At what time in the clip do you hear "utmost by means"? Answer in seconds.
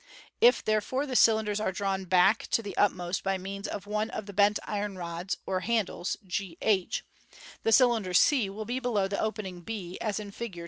2.75-3.67